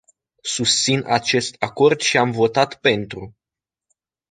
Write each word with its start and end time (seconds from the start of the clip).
Susțin 0.43 1.03
acest 1.07 1.55
acord 1.59 1.99
și 1.99 2.17
am 2.17 2.31
votat 2.31 2.79
"pentru”. 2.79 3.37